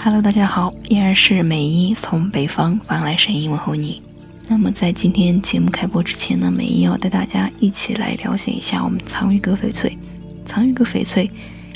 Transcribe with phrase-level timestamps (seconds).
[0.00, 4.00] Hello，大家好，依然是美一从北方发来声音问候你。
[4.46, 9.98] 那么在今天节目开播之前呢，美一要带大家一起来了解一下我们藏玉阁翡翠。
[10.46, 11.28] 藏玉阁翡翠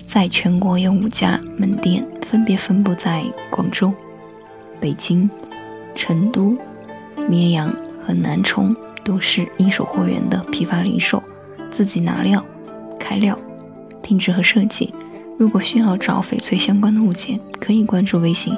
[0.06, 3.92] 在全国有五家门店，分别分布在广州、
[4.80, 5.28] 北京、
[5.96, 6.56] 成都、
[7.28, 7.74] 绵阳
[8.06, 11.20] 和南充，都是一手货源的批发零售，
[11.72, 12.42] 自己拿料、
[13.00, 13.36] 开料、
[14.00, 14.94] 定制和设计。
[15.38, 18.56] 如果需要找翡翠相关的物件，可以关注微信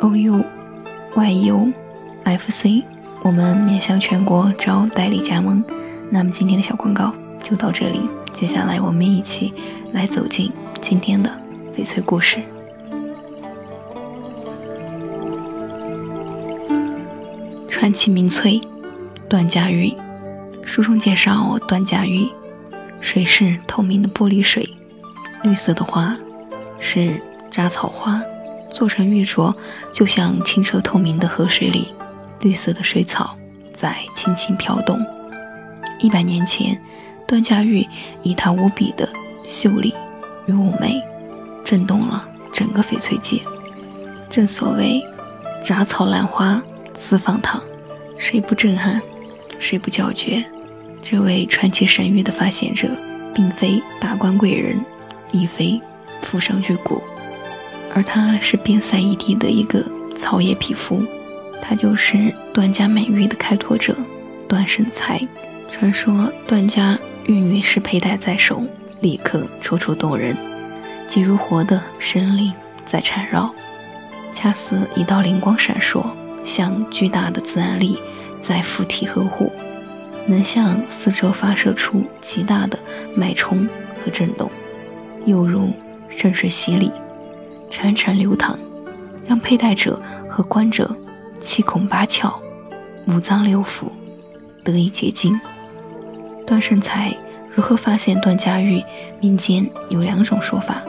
[0.00, 0.44] o u
[1.14, 1.72] y u
[2.24, 2.82] f c，
[3.22, 5.62] 我们面向全国招代理加盟。
[6.10, 8.00] 那么今天的小广告就到这里，
[8.32, 9.52] 接下来我们一起
[9.92, 11.30] 来走进今天的
[11.76, 12.40] 翡翠故事。
[17.68, 18.60] 传奇名翠
[19.28, 19.94] 段家玉，
[20.64, 22.28] 书中介绍段家玉，
[23.00, 24.68] 水是透明的玻璃水。
[25.44, 26.16] 绿色的花
[26.80, 28.20] 是杂草花，
[28.70, 29.54] 做成玉镯
[29.92, 31.94] 就像清澈透明的河水里，
[32.40, 33.36] 绿色的水草
[33.74, 34.98] 在轻轻飘动。
[36.00, 36.80] 一百年前，
[37.28, 37.86] 段家玉
[38.22, 39.06] 以她无比的
[39.44, 39.94] 秀丽
[40.46, 40.98] 与妩媚，
[41.62, 43.38] 震动了整个翡翠界。
[44.30, 45.04] 正所谓
[45.62, 46.60] 杂草兰花
[46.96, 47.62] 四方堂，
[48.18, 49.00] 谁不震撼，
[49.58, 50.42] 谁不叫绝？
[51.02, 52.88] 这位传奇神玉的发现者，
[53.34, 54.80] 并非达官贵人。
[55.34, 55.80] 亦非
[56.22, 57.02] 富商巨贾，
[57.92, 59.84] 而他是边塞一地的一个
[60.16, 61.02] 草野匹夫，
[61.60, 63.96] 他就是段家美玉的开拓者
[64.48, 65.20] 段胜才。
[65.72, 68.62] 传说段家玉女是佩戴在手，
[69.00, 70.36] 立刻楚楚动人，
[71.08, 72.52] 即如活的神灵
[72.86, 73.52] 在缠绕，
[74.32, 76.06] 恰似一道灵光闪烁，
[76.44, 77.98] 像巨大的自然力
[78.40, 79.52] 在附体呵护，
[80.28, 82.78] 能向四周发射出极大的
[83.16, 83.68] 脉冲
[84.04, 84.48] 和震动。
[85.26, 85.72] 犹如
[86.08, 86.90] 圣水洗礼，
[87.70, 88.58] 潺潺流淌，
[89.26, 90.94] 让佩戴者和观者
[91.40, 92.32] 七孔八窍、
[93.06, 93.86] 五脏六腑
[94.62, 95.38] 得以洁净。
[96.46, 97.16] 段圣才
[97.54, 98.82] 如何发现段家玉？
[99.20, 100.82] 民间有两种说法。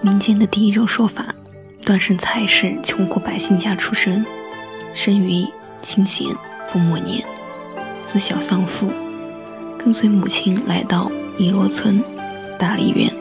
[0.00, 1.26] 民间的第一种说法，
[1.84, 4.24] 段圣才是穷苦百姓家出身，
[4.94, 5.46] 生于
[5.82, 6.26] 清咸
[6.70, 7.22] 丰末年，
[8.06, 8.90] 自小丧父，
[9.76, 12.02] 跟随母亲来到一罗村
[12.58, 13.12] 大梨园。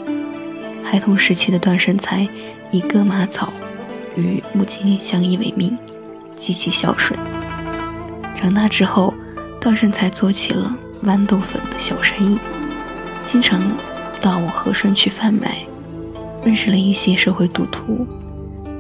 [0.85, 2.27] 孩童时期的段胜才
[2.71, 3.51] 以割马草
[4.15, 5.75] 与母亲相依为命，
[6.37, 7.19] 极其孝顺。
[8.35, 9.13] 长大之后，
[9.59, 10.73] 段胜才做起了
[11.03, 12.37] 豌豆粉的小生意，
[13.25, 13.59] 经常
[14.21, 15.65] 到我和顺去贩卖，
[16.45, 18.05] 认识了一些社会赌徒，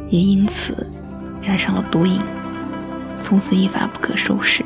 [0.09, 0.87] 也因此
[1.41, 2.21] 染上了毒瘾，
[3.19, 4.63] 从此一发不可收拾。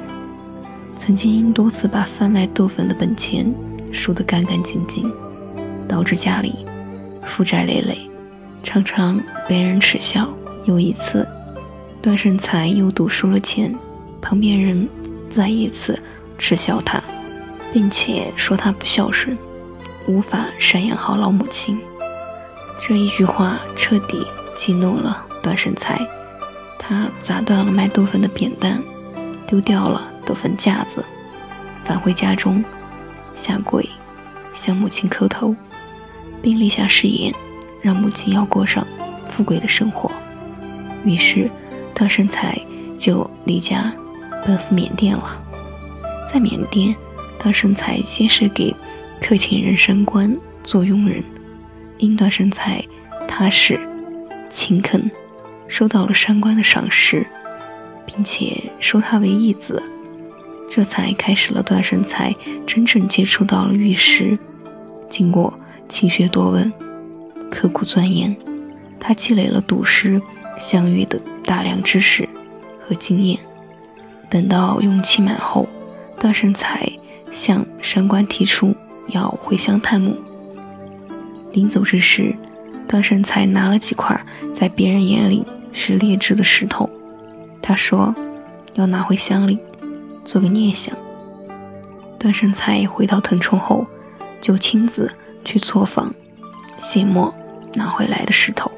[0.99, 3.51] 曾经因多次把贩卖豆粉的本钱
[3.91, 5.11] 输得干干净净，
[5.87, 6.53] 导致家里。
[7.25, 7.97] 负债累累，
[8.63, 10.27] 常常被人耻笑。
[10.65, 11.27] 有一次，
[12.01, 13.73] 段胜才又赌输了钱，
[14.21, 14.87] 旁边人
[15.29, 15.97] 再一次
[16.37, 17.01] 耻笑他，
[17.73, 19.37] 并且说他不孝顺，
[20.07, 21.79] 无法赡养好老母亲。
[22.79, 24.25] 这一句话彻底
[24.55, 25.99] 激怒了段胜才，
[26.77, 28.81] 他砸断了卖豆粉的扁担，
[29.47, 31.03] 丢掉了豆粉架子，
[31.83, 32.63] 返回家中，
[33.35, 33.87] 下跪
[34.53, 35.55] 向母亲磕头。
[36.41, 37.33] 并立下誓言，
[37.81, 38.85] 让母亲要过上
[39.29, 40.11] 富贵的生活。
[41.03, 41.49] 于是，
[41.93, 42.59] 段生才
[42.97, 43.93] 就离家
[44.45, 45.41] 奔赴缅甸了。
[46.33, 46.95] 在缅甸，
[47.41, 48.75] 段生才先是给
[49.21, 51.23] 特勤人升官做佣人，
[51.97, 52.83] 因段生才
[53.27, 53.79] 踏实
[54.49, 55.09] 勤恳，
[55.67, 57.25] 受到了山官的赏识，
[58.05, 59.81] 并且收他为义子，
[60.69, 62.35] 这才开始了段生才
[62.67, 64.37] 真正接触到了玉石。
[65.09, 65.53] 经过。
[65.89, 66.71] 勤学多问，
[67.49, 68.33] 刻苦钻研，
[68.99, 70.21] 他积累了赌石
[70.59, 72.29] 相遇的大量知识
[72.79, 73.37] 和经验。
[74.29, 75.67] 等到用期满后，
[76.19, 76.87] 段胜才
[77.31, 78.73] 向神官提出
[79.07, 80.15] 要回乡探母。
[81.51, 82.35] 临走之时，
[82.87, 84.17] 段胜才拿了几块
[84.53, 85.43] 在别人眼里
[85.73, 86.87] 是劣质的石头，
[87.63, 88.13] 他说
[88.75, 89.57] 要拿回乡里
[90.23, 90.95] 做个念想。
[92.19, 93.87] 段胜才回到腾冲后，
[94.39, 95.11] 就亲自。
[95.45, 96.13] 去作坊
[96.77, 97.33] 卸磨
[97.73, 98.71] 拿回来的石头，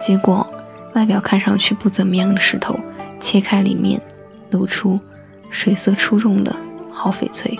[0.00, 0.46] 结果
[0.94, 2.78] 外表看上去不怎么样的石头，
[3.20, 4.00] 切开里面
[4.50, 4.98] 露出
[5.50, 6.54] 水色出众的
[6.92, 7.58] 好翡翠。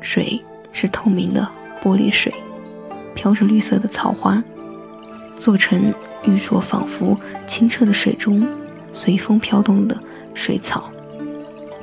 [0.00, 0.40] 水
[0.72, 1.46] 是透明的
[1.82, 2.32] 玻璃水，
[3.14, 4.42] 飘着绿色的草花，
[5.38, 5.92] 做成
[6.24, 8.46] 玉镯，仿佛清澈的水中
[8.92, 9.96] 随风飘动的
[10.34, 10.90] 水草，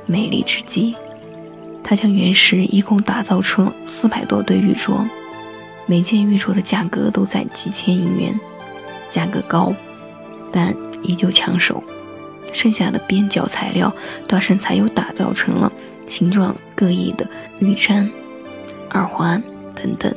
[0.06, 0.96] 美丽之极。
[1.84, 5.06] 他将原石一共打造出了四百多对玉镯。
[5.86, 8.38] 每件玉镯的价格都在几千银元，
[9.08, 9.72] 价格高
[10.52, 11.82] 但依旧抢手。
[12.52, 13.92] 剩下的边角材料，
[14.26, 15.70] 段胜才又打造成了
[16.08, 17.26] 形状各异的
[17.58, 18.10] 玉簪、
[18.92, 19.42] 耳环
[19.74, 20.14] 等等。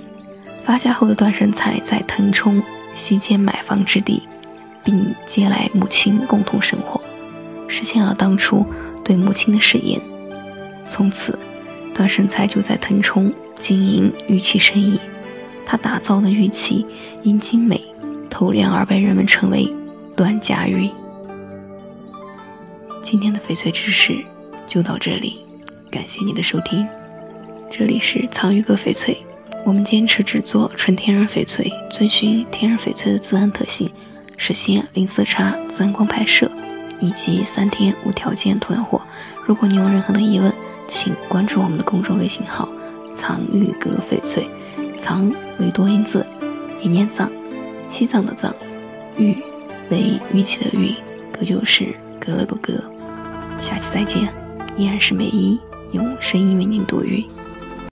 [0.65, 2.61] 发家后的段胜才在腾冲
[2.93, 4.23] 西迁买房置地，
[4.83, 7.01] 并接来母亲共同生活，
[7.67, 8.65] 实现了当初
[9.03, 9.99] 对母亲的誓言。
[10.87, 11.37] 从此，
[11.93, 14.99] 段胜才就在腾冲经营玉器生意。
[15.69, 16.83] 他打造的玉器
[17.21, 17.79] 因精美
[18.27, 19.71] 透亮而被人们称为
[20.17, 20.89] “段家玉”。
[23.03, 24.17] 今天的翡翠知识
[24.65, 25.45] 就到这里，
[25.91, 26.87] 感谢你的收听。
[27.69, 29.15] 这里是藏玉阁翡翠，
[29.63, 33.91] 我们坚持制作纯天然翡翠，遵循天然翡翠的自然特性，
[34.37, 36.49] 实现零色差、自然光拍摄
[36.99, 38.99] 以及三天无条件退换货。
[39.45, 40.51] 如果你有任何的疑问，
[40.87, 42.67] 请关注我们的公众微信号
[43.13, 44.49] “藏玉阁翡翠”，
[44.99, 46.25] 藏为多音字，
[46.81, 47.29] 也念藏，
[47.89, 48.53] 西藏的藏，
[49.17, 49.35] 玉
[49.89, 50.93] 为玉器的玉，
[51.31, 52.73] 格就是格了的格。
[53.61, 54.31] 下期再见，
[54.77, 55.59] 依然是美一
[55.91, 57.25] 用声音为您读语。